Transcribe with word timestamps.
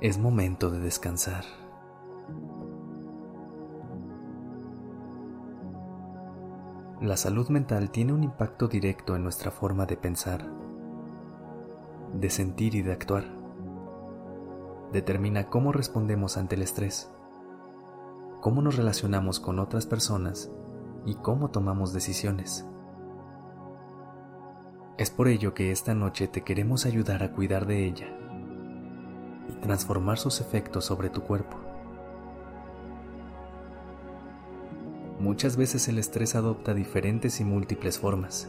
Es 0.00 0.16
momento 0.16 0.70
de 0.70 0.78
descansar. 0.78 1.42
La 7.00 7.16
salud 7.16 7.48
mental 7.48 7.90
tiene 7.90 8.12
un 8.12 8.22
impacto 8.22 8.68
directo 8.68 9.16
en 9.16 9.24
nuestra 9.24 9.50
forma 9.50 9.86
de 9.86 9.96
pensar, 9.96 10.48
de 12.14 12.30
sentir 12.30 12.76
y 12.76 12.82
de 12.82 12.92
actuar. 12.92 13.24
Determina 14.92 15.48
cómo 15.48 15.72
respondemos 15.72 16.36
ante 16.36 16.54
el 16.54 16.62
estrés, 16.62 17.10
cómo 18.40 18.62
nos 18.62 18.76
relacionamos 18.76 19.40
con 19.40 19.58
otras 19.58 19.86
personas 19.86 20.48
y 21.06 21.16
cómo 21.16 21.50
tomamos 21.50 21.92
decisiones. 21.92 22.64
Es 24.96 25.10
por 25.10 25.26
ello 25.26 25.54
que 25.54 25.72
esta 25.72 25.92
noche 25.92 26.28
te 26.28 26.44
queremos 26.44 26.86
ayudar 26.86 27.24
a 27.24 27.32
cuidar 27.32 27.66
de 27.66 27.84
ella 27.84 28.17
transformar 29.60 30.18
sus 30.18 30.40
efectos 30.40 30.84
sobre 30.84 31.10
tu 31.10 31.22
cuerpo. 31.22 31.56
Muchas 35.20 35.56
veces 35.56 35.88
el 35.88 35.98
estrés 35.98 36.34
adopta 36.36 36.74
diferentes 36.74 37.40
y 37.40 37.44
múltiples 37.44 37.98
formas, 37.98 38.48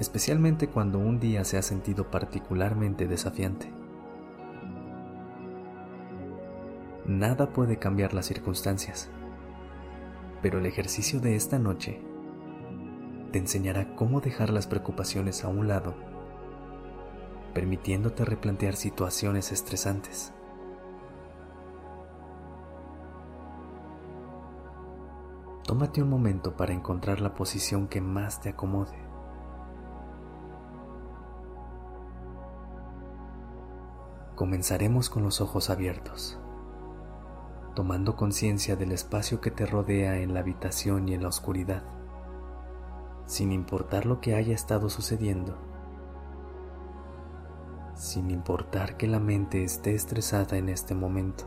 especialmente 0.00 0.68
cuando 0.68 0.98
un 0.98 1.20
día 1.20 1.44
se 1.44 1.56
ha 1.56 1.62
sentido 1.62 2.10
particularmente 2.10 3.06
desafiante. 3.06 3.72
Nada 7.06 7.52
puede 7.52 7.78
cambiar 7.78 8.12
las 8.12 8.26
circunstancias, 8.26 9.08
pero 10.42 10.58
el 10.58 10.66
ejercicio 10.66 11.20
de 11.20 11.36
esta 11.36 11.58
noche 11.58 12.00
te 13.30 13.38
enseñará 13.38 13.94
cómo 13.94 14.20
dejar 14.20 14.50
las 14.50 14.66
preocupaciones 14.66 15.44
a 15.44 15.48
un 15.48 15.68
lado, 15.68 15.94
permitiéndote 17.50 18.24
replantear 18.24 18.74
situaciones 18.74 19.52
estresantes. 19.52 20.32
Tómate 25.70 26.02
un 26.02 26.10
momento 26.10 26.56
para 26.56 26.72
encontrar 26.72 27.20
la 27.20 27.34
posición 27.34 27.86
que 27.86 28.00
más 28.00 28.40
te 28.40 28.48
acomode. 28.48 28.98
Comenzaremos 34.34 35.10
con 35.10 35.22
los 35.22 35.40
ojos 35.40 35.70
abiertos, 35.70 36.40
tomando 37.76 38.16
conciencia 38.16 38.74
del 38.74 38.90
espacio 38.90 39.40
que 39.40 39.50
te 39.50 39.64
rodea 39.64 40.18
en 40.18 40.34
la 40.34 40.40
habitación 40.40 41.08
y 41.08 41.14
en 41.14 41.22
la 41.22 41.28
oscuridad, 41.28 41.84
sin 43.26 43.52
importar 43.52 44.06
lo 44.06 44.20
que 44.20 44.34
haya 44.34 44.54
estado 44.54 44.88
sucediendo, 44.88 45.69
sin 48.00 48.30
importar 48.30 48.96
que 48.96 49.06
la 49.06 49.20
mente 49.20 49.62
esté 49.62 49.94
estresada 49.94 50.56
en 50.56 50.70
este 50.70 50.94
momento 50.94 51.44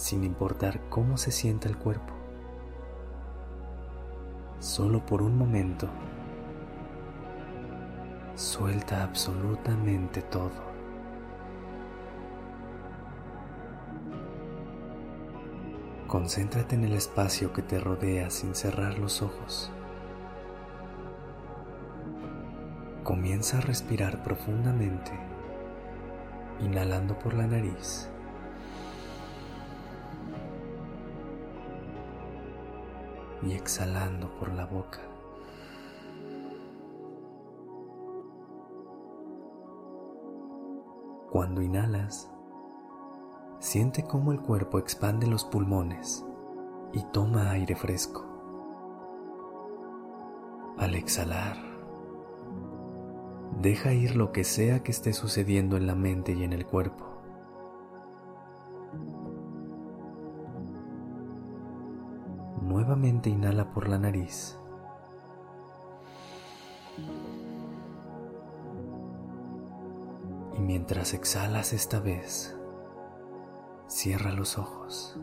sin 0.00 0.24
importar 0.24 0.80
cómo 0.88 1.18
se 1.18 1.30
sienta 1.30 1.68
el 1.68 1.76
cuerpo. 1.76 2.14
Solo 4.58 5.04
por 5.04 5.20
un 5.20 5.36
momento, 5.36 5.88
suelta 8.34 9.02
absolutamente 9.02 10.22
todo. 10.22 10.70
Concéntrate 16.06 16.74
en 16.74 16.84
el 16.84 16.94
espacio 16.94 17.52
que 17.52 17.62
te 17.62 17.78
rodea 17.78 18.30
sin 18.30 18.54
cerrar 18.54 18.98
los 18.98 19.22
ojos. 19.22 19.70
Comienza 23.10 23.58
a 23.58 23.60
respirar 23.60 24.22
profundamente, 24.22 25.10
inhalando 26.60 27.18
por 27.18 27.34
la 27.34 27.44
nariz 27.44 28.08
y 33.42 33.50
exhalando 33.50 34.32
por 34.36 34.52
la 34.52 34.64
boca. 34.64 35.00
Cuando 41.32 41.62
inhalas, 41.62 42.30
siente 43.58 44.04
cómo 44.04 44.30
el 44.30 44.40
cuerpo 44.40 44.78
expande 44.78 45.26
los 45.26 45.44
pulmones 45.44 46.24
y 46.92 47.02
toma 47.12 47.50
aire 47.50 47.74
fresco. 47.74 48.24
Al 50.78 50.94
exhalar, 50.94 51.69
deja 53.60 53.92
ir 53.92 54.16
lo 54.16 54.32
que 54.32 54.44
sea 54.44 54.82
que 54.82 54.90
esté 54.90 55.12
sucediendo 55.12 55.76
en 55.76 55.86
la 55.86 55.94
mente 55.94 56.32
y 56.32 56.44
en 56.44 56.52
el 56.52 56.64
cuerpo. 56.64 57.06
Nuevamente 62.62 63.28
inhala 63.28 63.70
por 63.72 63.88
la 63.88 63.98
nariz. 63.98 64.56
Y 70.56 70.60
mientras 70.60 71.12
exhalas 71.12 71.72
esta 71.72 72.00
vez, 72.00 72.56
cierra 73.88 74.32
los 74.32 74.56
ojos. 74.56 75.18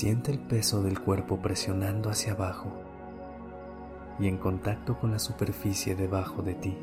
Siente 0.00 0.32
el 0.32 0.38
peso 0.38 0.82
del 0.82 0.98
cuerpo 0.98 1.42
presionando 1.42 2.08
hacia 2.08 2.32
abajo 2.32 2.72
y 4.18 4.28
en 4.28 4.38
contacto 4.38 4.98
con 4.98 5.10
la 5.10 5.18
superficie 5.18 5.94
debajo 5.94 6.40
de 6.40 6.54
ti. 6.54 6.74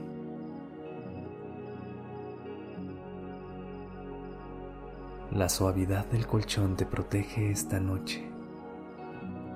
La 5.32 5.50
suavidad 5.50 6.06
del 6.06 6.28
colchón 6.28 6.76
te 6.76 6.86
protege 6.86 7.50
esta 7.50 7.80
noche. 7.80 8.30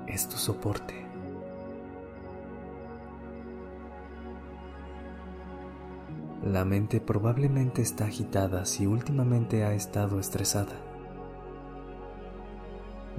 Es 0.07 0.27
tu 0.27 0.37
soporte. 0.37 0.95
La 6.43 6.65
mente 6.65 6.99
probablemente 6.99 7.83
está 7.83 8.05
agitada 8.05 8.65
si 8.65 8.87
últimamente 8.87 9.65
ha 9.65 9.73
estado 9.75 10.19
estresada. 10.19 10.90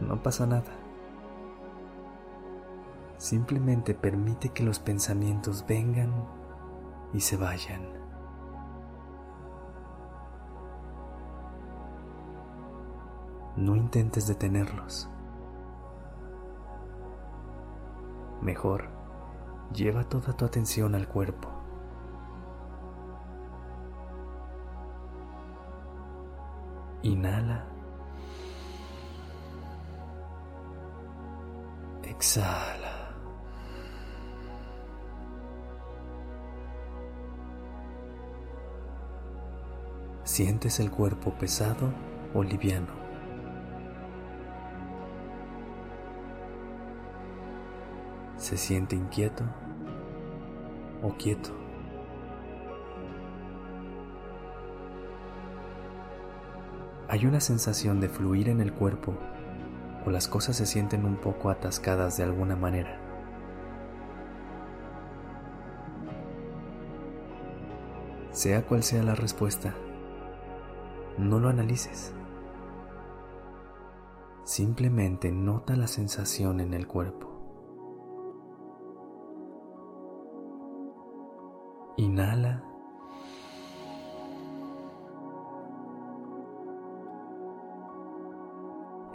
No 0.07 0.23
pasa 0.23 0.47
nada. 0.47 0.73
Simplemente 3.17 3.95
permite 3.95 4.51
que 4.51 4.63
los 4.63 4.79
pensamientos 4.79 5.65
vengan 5.67 6.13
y 7.13 7.21
se 7.21 7.37
vayan. 7.37 8.03
no 13.57 13.77
intentes 13.77 14.27
detenerlos. 14.27 15.09
Mejor, 18.41 18.89
lleva 19.73 20.05
toda 20.05 20.33
tu 20.33 20.45
atención 20.45 20.95
al 20.95 21.07
cuerpo. 21.07 21.49
Inhala. 27.03 27.72
Exhala. 32.13 33.15
Sientes 40.25 40.79
el 40.79 40.91
cuerpo 40.91 41.33
pesado 41.33 41.91
o 42.35 42.43
liviano. 42.43 43.03
se 48.43 48.57
siente 48.57 48.97
inquieto 48.97 49.45
o 51.01 51.17
quieto. 51.17 51.51
Hay 57.09 57.25
una 57.25 57.41
sensación 57.41 58.01
de 58.01 58.09
fluir 58.09 58.49
en 58.49 58.61
el 58.61 58.73
cuerpo 58.73 59.17
o 60.05 60.11
las 60.11 60.29
cosas 60.29 60.57
se 60.57 60.67
sienten 60.67 61.05
un 61.05 61.17
poco 61.17 61.51
atascadas 61.51 62.17
de 62.17 62.25
alguna 62.25 62.57
manera. 62.57 62.99
Sea 68.31 68.65
cual 68.67 68.83
sea 68.83 69.03
la 69.03 69.15
respuesta, 69.15 69.75
no 71.19 71.39
lo 71.39 71.49
analices. 71.49 72.15
Simplemente 74.45 75.31
nota 75.31 75.77
la 75.77 75.87
sensación 75.87 76.61
en 76.61 76.75
el 76.75 76.87
cuerpo. 76.87 77.29
Inhala. 81.97 82.72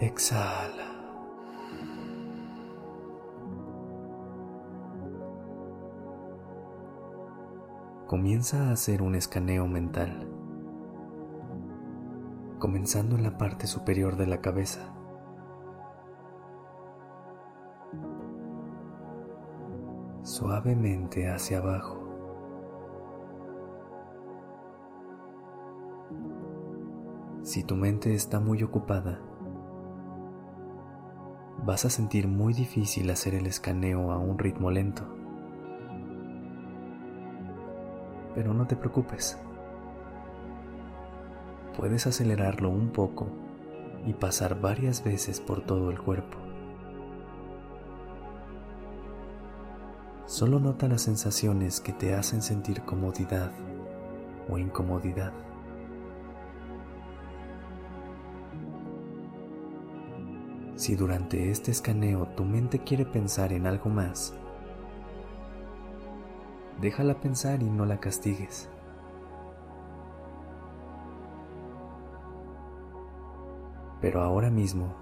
Exhala. 0.08 0.88
Comienza 8.08 8.70
a 8.70 8.72
hacer 8.72 9.02
un 9.02 9.16
escaneo 9.16 9.68
mental, 9.68 10.26
comenzando 12.58 13.18
en 13.18 13.24
la 13.24 13.38
parte 13.38 13.68
superior 13.68 14.16
de 14.16 14.28
la 14.28 14.40
cabeza. 14.40 14.94
Suavemente 20.24 21.30
hacia 21.30 21.58
abajo. 21.58 22.08
Si 27.42 27.64
tu 27.66 27.76
mente 27.76 28.16
está 28.16 28.40
muy 28.40 28.64
ocupada, 28.64 29.20
vas 31.66 31.86
a 31.86 31.90
sentir 31.90 32.28
muy 32.28 32.54
difícil 32.54 33.10
hacer 33.10 33.36
el 33.36 33.48
escaneo 33.48 34.12
a 34.12 34.18
un 34.18 34.38
ritmo 34.38 34.72
lento. 34.72 35.04
Pero 38.36 38.54
no 38.54 38.68
te 38.68 38.76
preocupes. 38.76 39.38
Puedes 41.76 42.08
acelerarlo 42.08 42.70
un 42.70 42.90
poco 42.90 43.28
y 44.06 44.14
pasar 44.14 44.60
varias 44.60 45.04
veces 45.04 45.40
por 45.40 45.62
todo 45.62 45.90
el 45.92 46.00
cuerpo. 46.00 46.38
Solo 50.26 50.60
nota 50.60 50.88
las 50.88 51.04
sensaciones 51.04 51.80
que 51.80 51.94
te 51.94 52.14
hacen 52.14 52.42
sentir 52.42 52.82
comodidad 52.82 53.52
o 54.50 54.58
incomodidad. 54.58 55.32
Si 60.88 60.96
durante 60.96 61.52
este 61.52 61.72
escaneo 61.72 62.28
tu 62.28 62.46
mente 62.46 62.80
quiere 62.80 63.06
pensar 63.06 63.52
en 63.52 63.68
algo 63.68 63.90
más, 63.90 64.34
déjala 66.80 67.20
pensar 67.20 67.62
y 67.62 67.70
no 67.70 67.86
la 67.86 68.00
castigues. 68.00 68.70
Pero 74.00 74.22
ahora 74.22 74.50
mismo, 74.50 74.96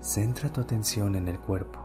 centra 0.00 0.52
tu 0.52 0.60
atención 0.60 1.16
en 1.16 1.26
el 1.26 1.40
cuerpo. 1.40 1.80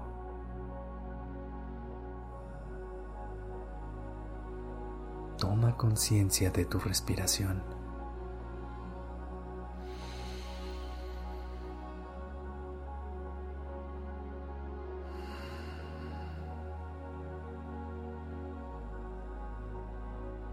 Toma 5.40 5.76
conciencia 5.76 6.52
de 6.52 6.66
tu 6.66 6.78
respiración. 6.78 7.83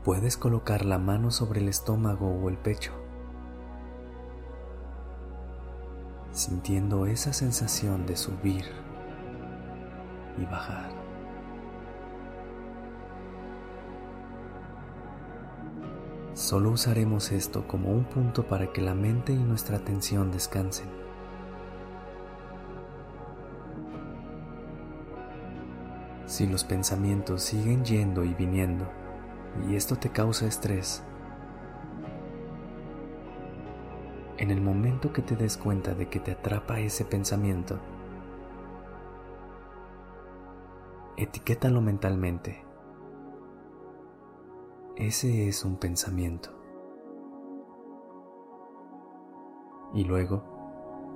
Puedes 0.04 0.38
colocar 0.38 0.86
la 0.86 0.98
mano 0.98 1.30
sobre 1.30 1.60
el 1.60 1.68
estómago 1.68 2.26
o 2.26 2.48
el 2.48 2.56
pecho, 2.56 2.92
sintiendo 6.32 7.04
esa 7.04 7.34
sensación 7.34 8.06
de 8.06 8.16
subir 8.16 8.64
y 10.38 10.44
bajar. 10.46 10.90
Solo 16.32 16.70
usaremos 16.70 17.30
esto 17.30 17.68
como 17.68 17.90
un 17.90 18.04
punto 18.04 18.46
para 18.46 18.72
que 18.72 18.80
la 18.80 18.94
mente 18.94 19.34
y 19.34 19.38
nuestra 19.38 19.76
atención 19.76 20.32
descansen. 20.32 20.88
Si 26.24 26.46
los 26.46 26.64
pensamientos 26.64 27.42
siguen 27.42 27.84
yendo 27.84 28.24
y 28.24 28.32
viniendo, 28.32 28.88
y 29.68 29.76
esto 29.76 29.96
te 29.96 30.10
causa 30.10 30.46
estrés, 30.46 31.02
en 34.40 34.50
el 34.50 34.62
momento 34.62 35.12
que 35.12 35.20
te 35.20 35.36
des 35.36 35.58
cuenta 35.58 35.92
de 35.94 36.08
que 36.08 36.18
te 36.18 36.32
atrapa 36.32 36.80
ese 36.80 37.04
pensamiento, 37.04 37.78
etiquétalo 41.18 41.82
mentalmente. 41.82 42.64
Ese 44.96 45.46
es 45.46 45.62
un 45.62 45.76
pensamiento. 45.76 46.50
Y 49.92 50.04
luego 50.04 50.42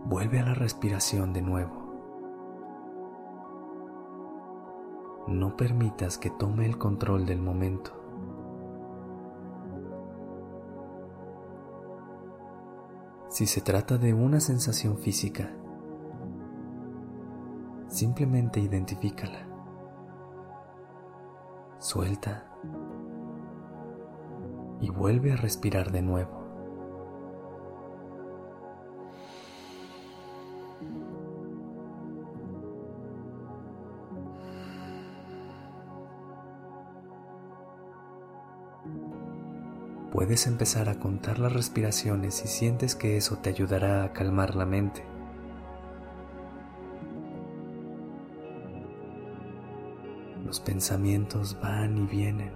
vuelve 0.04 0.40
a 0.40 0.44
la 0.44 0.54
respiración 0.54 1.32
de 1.32 1.40
nuevo. 1.40 1.72
No 5.28 5.56
permitas 5.56 6.18
que 6.18 6.28
tome 6.28 6.66
el 6.66 6.76
control 6.76 7.24
del 7.24 7.40
momento. 7.40 8.03
Si 13.34 13.46
se 13.48 13.60
trata 13.60 13.98
de 13.98 14.14
una 14.14 14.38
sensación 14.38 14.96
física, 14.96 15.50
simplemente 17.88 18.60
identifícala. 18.60 19.48
Suelta 21.80 22.46
y 24.80 24.88
vuelve 24.88 25.32
a 25.32 25.36
respirar 25.36 25.90
de 25.90 26.02
nuevo. 26.02 26.44
Puedes 40.14 40.46
empezar 40.46 40.88
a 40.88 41.00
contar 41.00 41.40
las 41.40 41.52
respiraciones 41.52 42.36
si 42.36 42.46
sientes 42.46 42.94
que 42.94 43.16
eso 43.16 43.38
te 43.38 43.50
ayudará 43.50 44.04
a 44.04 44.12
calmar 44.12 44.54
la 44.54 44.64
mente. 44.64 45.04
Los 50.46 50.60
pensamientos 50.60 51.58
van 51.60 51.98
y 51.98 52.06
vienen. 52.06 52.52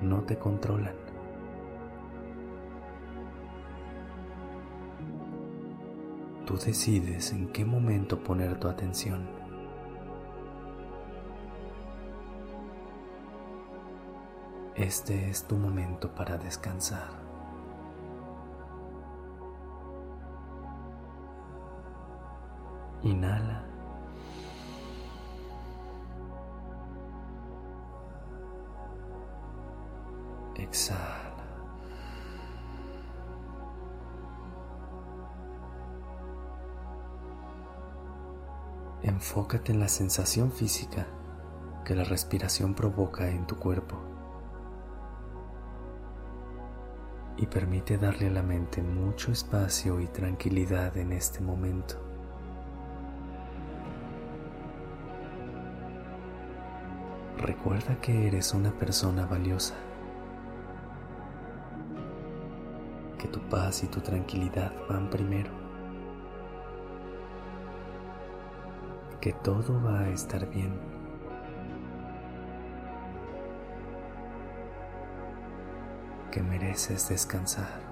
No 0.00 0.22
te 0.22 0.38
controlan. 0.38 0.94
Tú 6.46 6.56
decides 6.56 7.32
en 7.32 7.48
qué 7.48 7.64
momento 7.64 8.22
poner 8.22 8.60
tu 8.60 8.68
atención. 8.68 9.39
Este 14.80 15.28
es 15.28 15.44
tu 15.44 15.56
momento 15.56 16.14
para 16.14 16.38
descansar. 16.38 17.10
Inhala. 23.02 23.62
Exhala. 30.56 31.30
Enfócate 39.02 39.72
en 39.72 39.80
la 39.80 39.88
sensación 39.88 40.50
física 40.50 41.06
que 41.84 41.94
la 41.94 42.04
respiración 42.04 42.72
provoca 42.72 43.28
en 43.28 43.46
tu 43.46 43.58
cuerpo. 43.58 44.09
Y 47.40 47.46
permite 47.46 47.96
darle 47.96 48.26
a 48.26 48.30
la 48.30 48.42
mente 48.42 48.82
mucho 48.82 49.32
espacio 49.32 49.98
y 49.98 50.06
tranquilidad 50.08 50.94
en 50.98 51.12
este 51.12 51.40
momento. 51.40 51.94
Recuerda 57.38 57.98
que 58.02 58.26
eres 58.26 58.52
una 58.52 58.70
persona 58.72 59.24
valiosa 59.24 59.74
que 63.18 63.28
tu 63.28 63.40
paz 63.48 63.84
y 63.84 63.86
tu 63.86 64.00
tranquilidad 64.00 64.72
van 64.86 65.08
primero, 65.08 65.50
que 69.20 69.32
todo 69.32 69.82
va 69.82 70.00
a 70.00 70.10
estar 70.10 70.48
bien. 70.50 70.99
Que 76.30 76.42
mereces 76.42 77.08
descansar. 77.08 77.89